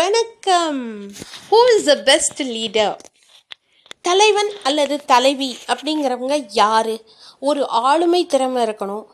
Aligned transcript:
வணக்கம். 0.00 1.08
Who 1.50 1.76
is 1.76 1.84
the 1.84 1.96
best 1.96 2.42
leader 2.42 2.98
தலைவன் 4.00 4.50
அல்லது 4.62 5.04
தலைவி 5.04 5.58
அப்படிங்கிறவங்க 5.66 6.46
யார்? 6.48 7.00
ஒரு 7.40 7.68
ஆளுமை 7.68 8.26
திறமை 8.26 8.64
இருக்கணும். 8.64 9.06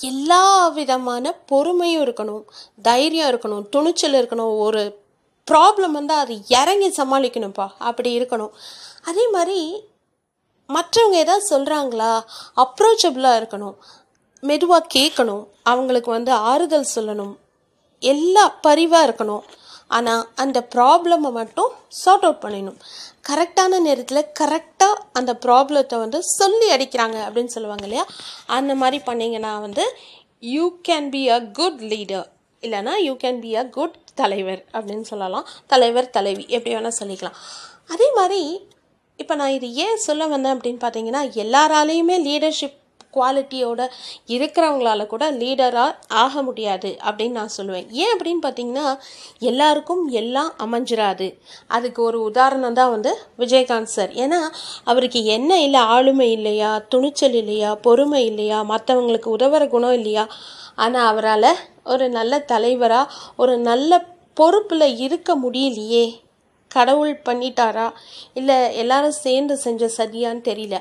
எல்லா 0.00 0.68
விதமான 0.68 1.38
பொறுமையும் 1.50 2.04
இருக்கணும். 2.04 2.44
தைரியம் 2.82 3.30
இருக்கணும். 3.30 3.68
துணிச்சல் 3.68 4.12
இருக்கணும். 4.12 4.58
ஒரு 4.58 5.02
ப்ராப்ளம் 5.50 5.90
வந்தால் 5.90 6.18
அது 6.18 6.40
இறங்கி 6.48 6.88
சமாளிக்கணும்ப்பா. 6.88 7.70
அப்படி 7.78 8.20
இருக்கணும். 8.20 8.50
அதே 9.04 9.28
மாதிரி 9.28 9.84
மற்றவங்க 10.68 11.12
ஏதாவது 11.12 11.58
சொல்கிறாங்களா 11.58 12.24
அப்ரோச்சபிளாக 12.56 13.40
இருக்கணும். 13.40 13.74
மெதுவாக 14.40 14.86
கேட்கணும். 14.94 15.46
அவங்களுக்கு 15.62 16.10
வந்து 16.10 16.32
ஆறுதல் 16.32 16.86
சொல்லணும். 16.94 17.36
எல்லா 18.00 18.48
பரிவாக 18.48 19.12
இருக்கணும். 19.12 19.42
ஆனால் 19.90 20.24
அந்த 20.36 20.58
ப்ராப்ளமை 20.74 21.30
மட்டும் 21.30 21.70
சார்ட் 21.88 22.24
அவுட் 22.24 22.42
பண்ணிடணும். 22.44 22.80
கரெக்டான 23.28 23.80
நேரத்தில் 23.80 24.30
கரெக்டாக 24.40 25.02
அந்த 25.12 25.32
ப்ராப்ளத்தை 25.44 25.98
வந்து 25.98 26.22
சொல்லி 26.22 26.66
அடிக்கிறாங்க 26.76 27.16
அப்படின்னு 27.26 27.54
சொல்லுவாங்க 27.56 27.84
இல்லையா? 27.84 28.04
அந்த 28.46 28.74
மாதிரி 28.74 28.98
பண்ணிங்கன்னா 29.06 29.60
வந்து 29.60 29.84
you 30.42 30.64
can 30.88 31.08
be 31.10 31.22
a 31.28 31.38
good 31.60 31.80
leader 31.92 32.26
இல்லைனா 32.62 32.94
you 33.06 33.14
can 33.14 33.40
be 33.40 33.52
a 33.56 33.64
good 33.76 33.96
தலைவர் 34.14 34.62
அப்படின்னு 34.74 35.06
சொல்லலாம். 35.12 35.46
தலைவர் 35.66 36.10
தலைவி 36.10 36.44
எப்படி 36.48 36.74
வேணால் 36.74 36.98
சொல்லிக்கலாம். 37.00 37.38
அதே 37.88 38.08
மாதிரி 38.16 38.40
இப்போ 39.18 39.34
நான் 39.34 39.50
இது 39.50 39.68
ஏன் 39.74 39.96
சொல்ல 39.96 40.26
வந்தேன் 40.26 40.54
அப்படின்னு 40.56 40.80
பார்த்தீங்கன்னா 40.82 41.22
எல்லாராலேயுமே 41.44 42.16
லீடர்ஷிப் 42.28 42.76
குவாலிட்டியோட 43.14 43.82
இருக்கிறவங்களால 44.26 45.06
கூட 45.06 45.24
லீடராக 45.32 45.94
ஆக 46.08 46.42
முடியாது 46.42 46.90
அப்படின்னு 47.08 47.30
நான் 47.30 47.54
சொல்லுவேன். 47.56 47.88
ஏன் 47.90 48.14
அப்படின்னு 48.16 48.42
பார்த்தீங்கன்னா 48.46 48.86
எல்லாருக்கும் 49.38 50.04
எல்லாம் 50.20 50.52
அமைஞ்சிராது. 50.66 51.28
அதுக்கு 51.68 52.02
ஒரு 52.02 52.20
உதாரணம் 52.22 52.78
தான் 52.80 52.90
வந்து 52.90 53.12
விஜயகாந்த் 53.38 53.94
சார். 53.96 54.12
ஏன்னா 54.24 54.40
அவருக்கு 54.84 55.24
என்ன 55.24 55.60
இல்லை 55.60 55.80
ஆளுமை 55.80 56.32
இல்லையா 56.32 56.70
துணிச்சல் 56.88 57.34
இல்லையா 57.34 57.74
பொறுமை 57.74 58.24
இல்லையா 58.24 58.60
மற்றவங்களுக்கு 58.72 59.34
உதவுற 59.38 59.68
குணம் 59.68 59.92
இல்லையா 59.92 60.26
ஆனால் 60.76 61.06
அவரால் 61.06 61.50
ஒரு 61.84 62.08
நல்ல 62.08 62.38
தலைவராக 62.52 63.12
ஒரு 63.36 63.58
நல்ல 63.58 64.00
பொறுப்பில் 64.34 64.96
இருக்க 64.98 65.30
முடியலையே. 65.44 66.06
கடவுள் 66.70 67.12
பண்ணிட்டாரா? 67.28 67.86
இல்லை 68.38 68.56
எல்லாரும் 68.82 69.16
சேர்ந்து 69.24 69.54
செஞ்ச 69.64 69.90
சதியான்னு 69.96 70.42
தெரியல. 70.48 70.78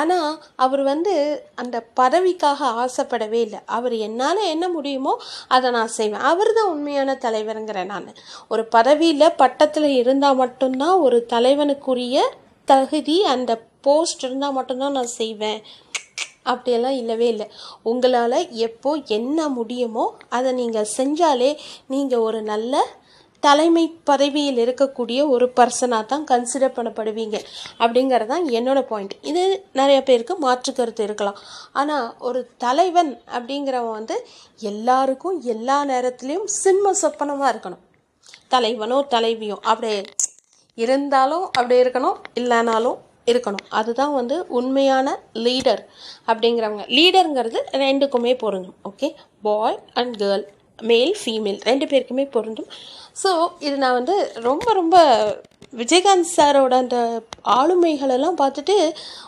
ஆனால் 0.00 0.30
அவர் 0.64 0.82
வந்து 0.90 1.14
அந்த 1.62 1.76
பதவிக்காக 2.00 2.70
ஆசைப்படவே 2.82 3.40
இல்லை. 3.46 3.60
அவர் 3.76 3.94
என்னால் 4.06 4.42
என்ன 4.54 4.66
முடியுமோ 4.76 5.14
அதை 5.56 5.70
நான் 5.76 5.94
செய்வேன். 5.98 6.26
அவர் 6.32 6.52
தான் 6.58 6.72
உண்மையான 6.74 7.18
தலைவருங்கிறேன் 7.26 7.92
நான். 7.94 8.10
ஒரு 8.52 8.64
பதவியில் 8.76 9.36
பட்டத்தில் 9.42 9.90
இருந்தால் 10.02 10.40
மட்டும்தான் 10.44 10.96
ஒரு 11.06 11.20
தலைவனுக்குரிய 11.34 12.26
தகுதி 12.68 13.18
அந்த 13.34 13.52
போஸ்ட் 13.88 14.24
இருந்தால் 14.26 14.56
மட்டும்தான் 14.58 14.96
நான் 14.98 15.16
செய்வேன். 15.20 15.60
அப்படியெல்லாம் 16.50 16.96
இல்லவே 17.00 17.26
இல்லை. 17.32 17.46
உங்களால் 17.90 18.38
எப்போ 18.66 18.90
என்ன 19.16 19.48
முடியுமோ 19.56 20.04
அதை 20.36 20.50
நீங்கள் 20.60 20.92
செஞ்சாலே 20.98 21.50
நீங்கள் 21.92 22.24
ஒரு 22.28 22.40
நல்ல 22.52 22.82
தலைமை 23.42 23.84
பதவியில் 24.10 24.60
இருக்கக்கூடிய 24.64 25.20
ஒரு 25.34 25.46
பர்சனாக 25.58 26.04
தான் 26.12 26.24
கன்சிடர் 26.30 26.74
பண்ணப்படுவீங்க. 26.76 27.36
அப்படிங்கிறது 27.82 28.30
தான் 28.32 28.46
என்னோட 28.58 28.80
பாயிண்ட் 28.90 29.14
இது 29.30 29.42
நிறைய 29.80 29.98
பேருக்கு 30.08 30.36
மாற்று 30.44 30.72
கருத்து 30.72 31.02
இருக்கலாம். 31.08 31.38
ஆனால் 31.80 32.06
ஒரு 32.28 32.40
தலைவன் 32.64 33.12
அப்படிங்கிறவன் 33.36 33.96
வந்து 33.98 34.16
எல்லாருக்கும் 34.70 35.38
எல்லா 35.54 35.78
நேரத்துலேயும் 35.92 36.48
சிம்ம 36.62 36.94
சொப்பனமாக 37.02 37.52
இருக்கணும். 37.54 37.82
தலைவனோ 38.54 38.98
தலைவியோ 39.14 39.58
அப்படியே 39.70 40.00
இருந்தாலும் 40.84 41.44
அப்படி 41.58 41.76
இருக்கணும் 41.82 42.16
இல்லைனாலும் 42.40 42.98
இருக்கணும். 43.30 43.64
அதுதான் 43.78 44.12
வந்து 44.18 44.36
உண்மையான 44.58 45.14
லீடர் 45.44 45.82
அப்படிங்கிறவங்க. 46.30 46.84
லீடருங்கிறது 46.96 47.60
ரெண்டுக்குமே 47.84 48.34
பொருந்தும். 48.42 48.76
Okay 48.90 49.08
boy 49.46 49.78
and 50.00 50.14
girl 50.22 50.44
male 50.78 51.12
female 51.20 51.60
ரெண்டு 51.70 51.86
பேருக்குமே 51.86 52.24
பொருந்தும். 52.30 52.70
ஸோ 53.22 53.30
இது 53.66 53.76
நான் 53.84 53.98
வந்து 54.00 54.16
ரொம்ப 54.48 54.72
ரொம்ப 54.72 54.96
விஜயகாந்த் 55.80 56.32
சாரோட 56.36 56.74
அந்த 56.84 56.98
ஆளுமைகளெல்லாம் 57.58 58.40
பார்த்துட்டு 58.42 58.76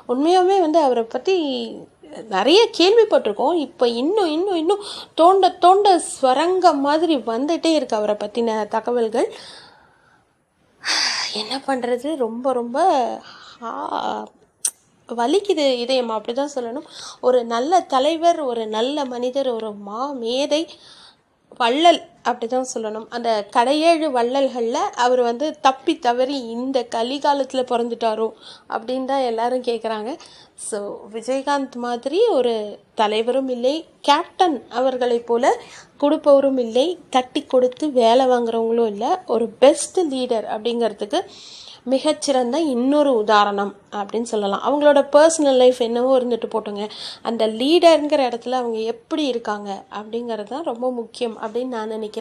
உண்மையாகவே 0.06 0.56
வந்து 0.60 0.80
அவரை 0.86 1.04
பற்றி 1.04 1.36
நிறைய 2.34 2.60
கேள்விப்பட்டிருக்கோம். 2.78 3.56
இப்போ 3.66 3.86
இன்னும் 4.02 4.30
இன்னும் 4.36 4.58
இன்னும் 4.62 4.84
தோண்ட 5.14 5.48
தோண்ட 5.64 5.88
ஸ்வரங்க 6.12 6.72
மாதிரி 6.86 7.16
வந்துட்டே 7.32 7.72
இருக்கு 7.74 7.98
அவரை 8.00 8.16
பற்றின 8.20 8.66
தகவல்கள். 8.76 9.28
என்ன 11.40 11.54
பண்ணுறது 11.66 12.08
ரொம்ப 12.16 12.52
ரொம்ப 12.52 12.78
வலிக்குது 15.08 15.66
இதயம்? 15.82 16.10
அப்படி 16.16 16.32
தான் 16.36 16.54
சொல்லணும். 16.54 16.88
ஒரு 17.20 17.38
நல்ல 17.44 17.80
தலைவர் 17.94 18.40
ஒரு 18.50 18.66
நல்ல 18.66 19.04
மனிதர் 19.04 19.48
ஒரு 19.56 19.70
மா 19.88 20.00
மேதை 20.22 20.62
வள்ளல். 21.56 22.00
அப்படி 22.28 22.46
தான் 22.52 22.70
சொல்லணும். 22.74 23.06
அந்த 23.16 23.30
கடையேழு 23.56 24.08
வள்ளல்களில் 24.16 24.80
அவர் 25.04 25.22
வந்து 25.28 25.46
தப்பி 25.66 25.94
தவறி 26.06 26.38
இந்த 26.56 26.78
கலிகாலத்தில் 26.96 27.68
பிறந்துட்டாரோ 27.72 28.28
அப்படின்னு 28.74 29.10
தான் 29.12 29.28
எல்லாரும் 29.30 29.66
கேட்குறாங்க 29.68 30.12
ஸோ 30.68 30.78
விஜயகாந்த் 31.14 31.76
மாதிரி 31.86 32.20
ஒரு 32.38 32.54
தலைவரும் 33.00 33.52
இல்லை 33.56 33.76
கேப்டன் 34.08 34.58
அவர்களைப் 34.78 35.28
போல 35.28 35.54
கொடுப்பவரும் 36.02 36.60
இல்லை 36.66 36.86
தட்டி 37.16 37.40
கொடுத்து 37.54 37.84
வேலை 38.02 38.26
வாங்குறவங்களும் 38.32 38.90
இல்லை 38.94 39.12
ஒரு 39.36 39.46
பெஸ்ட் 39.64 40.00
லீடர் 40.12 40.48
அப்படிங்கிறதுக்கு 40.54 41.20
மிகச்சிறந்த 41.92 42.56
இன்னொரு 42.72 43.10
உதாரணம் 43.20 43.70
அப்படின்னு 43.98 44.28
சொல்லலாம். 44.30 44.64
அவங்களோட 44.66 45.00
பர்சனல் 45.14 45.58
லைஃப் 45.62 45.78
என்னவோ 45.86 46.10
இருந்துட்டு 46.18 46.48
போட்டுங்க. 46.54 46.84
அந்த 47.28 47.42
லீடருங்கிற 47.60 48.20
இடத்துல 48.30 48.58
அவங்க 48.60 48.78
எப்படி 48.92 49.24
இருக்காங்க 49.32 49.70
அப்படிங்கிறது 49.98 50.50
தான் 50.50 50.66
ரொம்ப 50.70 50.86
முக்கியம் 50.98 51.36
அப்படின்னு 51.42 51.76
நான் 51.76 51.94
நினைக்கிறேன். 51.96 52.17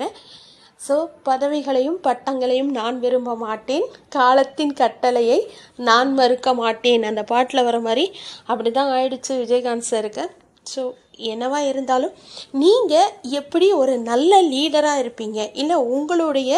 ஸோ 0.79 0.95
பதவிகளையும் 1.27 1.99
பட்டங்களையும் 2.07 2.71
நான் 2.79 2.97
விரும்ப 3.03 3.31
மாட்டேன். 3.45 3.85
காலத்தின் 4.15 4.73
கட்டளையை 4.81 5.39
நான் 5.87 6.11
மறுக்க 6.19 6.53
மாட்டேன். 6.61 7.03
அந்த 7.09 7.21
பாட்டில் 7.31 7.67
வர 7.67 7.77
மாதிரி 7.87 8.05
அப்படி 8.51 8.71
தான் 8.71 8.91
ஆயிடுச்சு 8.97 9.31
விஜயகாந்த் 9.43 9.89
சாருக்கு 9.91 10.25
ஸோ 10.65 10.81
என்னவா 11.31 11.59
இருந்தாலும் 11.71 12.15
நீங்கள் 12.63 13.13
எப்படி 13.39 13.67
ஒரு 13.81 13.93
நல்ல 14.09 14.41
லீடராக 14.53 15.01
இருப்பீங்க? 15.03 15.39
இல்லை 15.61 15.77
உங்களுடைய 15.95 16.51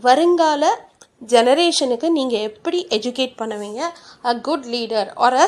வருங்கால 0.00 0.64
ஜெனரேஷனுக்கு 1.32 2.08
நீங்கள் 2.18 2.46
எப்படி 2.50 2.78
எஜுகேட் 2.98 3.40
பண்ணுவீங்க? 3.40 3.80
A 4.28 4.32
good 4.48 4.68
leader 4.74 5.10
or 5.26 5.38
a 5.40 5.46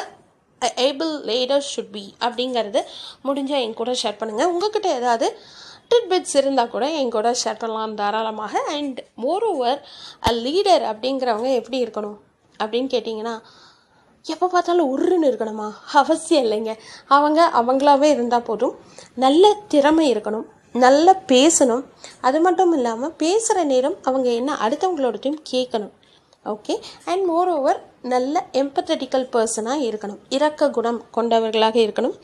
able 0.87 1.13
leader 1.31 1.65
should 1.71 1.93
be 1.95 2.05
அப்படிங்கிறது 2.27 2.81
முடிஞ்சால் 3.27 3.63
என் 3.65 3.79
கூட 3.81 3.95
ஷேர் 4.03 4.21
பண்ணுங்கள் 4.21 4.51
உங்ககிட்ட 4.53 4.89
ஏதாவது 5.01 5.27
டிட்பிட்ஸ் 5.91 6.37
இருந்தால் 6.37 6.71
கூட 6.71 6.91
என் 6.91 7.11
கூட 7.11 7.31
ஷேர் 7.45 7.59
பண்ணலாம் 7.59 7.95
தாராளமாக 7.95 8.63
and 8.69 8.99
more 9.15 9.45
over 9.45 9.89
a 10.29 10.33
leader 10.33 10.85
அப்படிங்கிறவங்க 10.93 11.51
எப்படி 11.55 11.85
இருக்கணும் 11.85 12.19
அப்படின்னு 12.61 12.89
கேட்டிங்கன்னா 12.95 13.35
எப்போ 14.25 14.47
பார்த்தாலும் 14.49 14.91
உருன்னு 14.93 15.29
இருக்கணுமா? 15.31 15.67
அவசியம் 15.93 16.45
இல்லைங்க. 16.45 16.73
அவங்க 17.07 17.41
அவங்களாவே 17.61 18.03
இருந்தால் 18.03 18.43
போதும். 18.43 18.75
நல்ல 19.15 19.55
திறமை 19.69 20.15
இருக்கணும். 20.15 20.47
நல்லா 20.73 21.13
பேசணும். 21.29 21.85
அது 22.21 22.41
மட்டும் 22.41 22.73
இல்லாமல் 22.73 23.15
பேசுகிற 23.17 23.65
நேரம் 23.65 23.97
அவங்க 24.03 24.29
என்ன 24.31 24.57
அடுத்தவங்களோடத்தையும் 24.65 25.39
கேட்கணும். 25.53 25.93
ஓகே 26.53 26.75
அண்ட் 27.05 27.25
மோர் 27.31 27.51
ஓவர் 27.57 27.81
நல்ல 28.13 28.45
எம்பத்தட்டிக்கல் 28.53 29.27
பர்சனாக 29.35 29.85
இருக்கணும். 29.89 30.19
இரக்க 30.29 30.69
குணம் 30.71 31.01
கொண்டவர்களாக 31.11 31.79
இருக்கணும். 31.87 32.17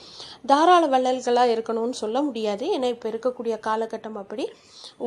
தாராள 0.47 0.83
வள்ளல்களாக 0.87 1.55
இருக்கணும்னு 1.57 1.97
சொல்ல 2.03 2.23
முடியாது. 2.23 2.65
ஏன்னா 2.79 2.89
இப்போ 2.95 3.09
இருக்கக்கூடிய 3.11 3.55
காலகட்டம் 3.69 4.19
அப்படி. 4.23 4.45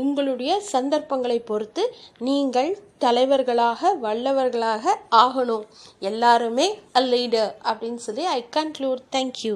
உங்களுடைய 0.02 0.52
சந்தர்ப்பங்களை 0.74 1.40
பொறுத்து 1.40 1.84
நீங்கள் 2.28 2.72
தலைவர்களாக 2.98 3.94
வல்லவர்களாக 4.02 4.98
ஆகணும். 5.24 5.66
எல்லாருமே 6.00 6.68
அ 6.96 7.04
லீடர் 7.14 7.54
அப்படின்னு 7.72 8.04
சொல்லி 8.08 8.26
ஐ 8.38 8.46
கன்க்ளூட் 8.58 9.04
தேங்க்யூ 9.16 9.56